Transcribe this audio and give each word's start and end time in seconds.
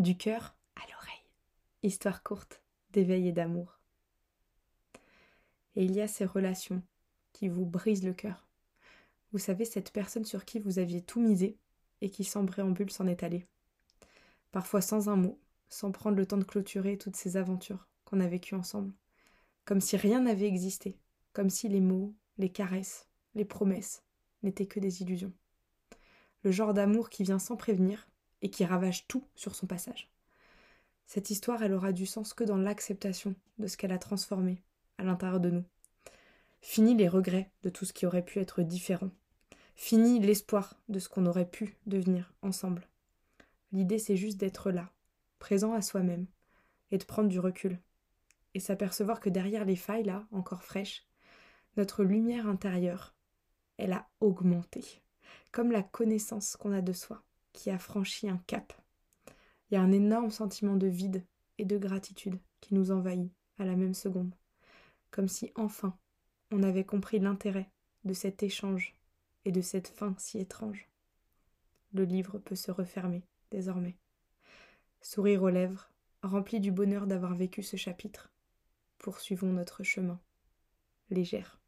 du 0.00 0.16
cœur 0.16 0.56
à 0.76 0.80
l'oreille. 0.90 1.24
Histoire 1.82 2.22
courte 2.22 2.62
d'éveil 2.90 3.28
et 3.28 3.32
d'amour. 3.32 3.78
Et 5.76 5.84
il 5.84 5.92
y 5.92 6.00
a 6.00 6.08
ces 6.08 6.24
relations 6.24 6.82
qui 7.32 7.48
vous 7.48 7.66
brisent 7.66 8.04
le 8.04 8.14
cœur. 8.14 8.48
Vous 9.32 9.38
savez, 9.38 9.64
cette 9.64 9.92
personne 9.92 10.24
sur 10.24 10.44
qui 10.44 10.58
vous 10.58 10.78
aviez 10.78 11.02
tout 11.02 11.20
misé 11.20 11.58
et 12.00 12.10
qui 12.10 12.24
sans 12.24 12.46
préambule 12.46 12.90
s'en 12.90 13.06
est 13.06 13.22
allée. 13.22 13.46
Parfois 14.52 14.80
sans 14.80 15.08
un 15.08 15.16
mot, 15.16 15.38
sans 15.68 15.92
prendre 15.92 16.16
le 16.16 16.26
temps 16.26 16.38
de 16.38 16.44
clôturer 16.44 16.96
toutes 16.96 17.16
ces 17.16 17.36
aventures 17.36 17.86
qu'on 18.04 18.20
a 18.20 18.26
vécues 18.26 18.54
ensemble. 18.56 18.94
Comme 19.66 19.80
si 19.80 19.96
rien 19.96 20.22
n'avait 20.22 20.48
existé, 20.48 20.98
comme 21.32 21.50
si 21.50 21.68
les 21.68 21.80
mots, 21.80 22.14
les 22.38 22.50
caresses, 22.50 23.06
les 23.34 23.44
promesses 23.44 24.02
n'étaient 24.42 24.66
que 24.66 24.80
des 24.80 25.02
illusions. 25.02 25.32
Le 26.42 26.50
genre 26.50 26.72
d'amour 26.72 27.10
qui 27.10 27.22
vient 27.22 27.38
sans 27.38 27.56
prévenir 27.56 28.08
et 28.42 28.50
qui 28.50 28.64
ravage 28.64 29.06
tout 29.06 29.24
sur 29.34 29.54
son 29.54 29.66
passage. 29.66 30.10
Cette 31.06 31.30
histoire, 31.30 31.62
elle 31.62 31.72
aura 31.72 31.92
du 31.92 32.06
sens 32.06 32.34
que 32.34 32.44
dans 32.44 32.56
l'acceptation 32.56 33.34
de 33.58 33.66
ce 33.66 33.76
qu'elle 33.76 33.92
a 33.92 33.98
transformé 33.98 34.62
à 34.98 35.04
l'intérieur 35.04 35.40
de 35.40 35.50
nous. 35.50 35.64
Fini 36.60 36.94
les 36.94 37.08
regrets 37.08 37.50
de 37.62 37.70
tout 37.70 37.84
ce 37.84 37.92
qui 37.92 38.06
aurait 38.06 38.24
pu 38.24 38.38
être 38.38 38.62
différent. 38.62 39.10
Fini 39.74 40.20
l'espoir 40.20 40.78
de 40.88 40.98
ce 40.98 41.08
qu'on 41.08 41.26
aurait 41.26 41.48
pu 41.48 41.76
devenir 41.86 42.32
ensemble. 42.42 42.86
L'idée, 43.72 43.98
c'est 43.98 44.16
juste 44.16 44.36
d'être 44.36 44.70
là, 44.70 44.90
présent 45.38 45.72
à 45.72 45.82
soi-même, 45.82 46.26
et 46.90 46.98
de 46.98 47.04
prendre 47.04 47.28
du 47.28 47.40
recul. 47.40 47.78
Et 48.54 48.60
s'apercevoir 48.60 49.20
que 49.20 49.30
derrière 49.30 49.64
les 49.64 49.76
failles, 49.76 50.04
là, 50.04 50.26
encore 50.32 50.64
fraîches, 50.64 51.06
notre 51.76 52.04
lumière 52.04 52.46
intérieure, 52.46 53.14
elle 53.78 53.92
a 53.92 54.08
augmenté. 54.20 55.02
Comme 55.52 55.72
la 55.72 55.82
connaissance 55.82 56.56
qu'on 56.56 56.72
a 56.72 56.82
de 56.82 56.92
soi, 56.92 57.22
qui 57.60 57.68
a 57.68 57.78
franchi 57.78 58.26
un 58.26 58.38
cap. 58.46 58.72
Il 59.70 59.74
y 59.74 59.76
a 59.76 59.82
un 59.82 59.92
énorme 59.92 60.30
sentiment 60.30 60.76
de 60.76 60.86
vide 60.86 61.26
et 61.58 61.66
de 61.66 61.76
gratitude 61.76 62.40
qui 62.62 62.72
nous 62.72 62.90
envahit 62.90 63.30
à 63.58 63.66
la 63.66 63.76
même 63.76 63.92
seconde. 63.92 64.34
Comme 65.10 65.28
si 65.28 65.52
enfin 65.56 65.94
on 66.50 66.62
avait 66.62 66.86
compris 66.86 67.18
l'intérêt 67.18 67.70
de 68.04 68.14
cet 68.14 68.42
échange 68.42 68.94
et 69.44 69.52
de 69.52 69.60
cette 69.60 69.88
fin 69.88 70.14
si 70.16 70.38
étrange. 70.38 70.88
Le 71.92 72.04
livre 72.04 72.38
peut 72.38 72.54
se 72.54 72.70
refermer 72.70 73.24
désormais. 73.50 73.98
Sourire 75.02 75.42
aux 75.42 75.50
lèvres, 75.50 75.90
rempli 76.22 76.60
du 76.60 76.72
bonheur 76.72 77.06
d'avoir 77.06 77.34
vécu 77.34 77.62
ce 77.62 77.76
chapitre, 77.76 78.32
poursuivons 78.96 79.52
notre 79.52 79.82
chemin, 79.82 80.18
légère. 81.10 81.60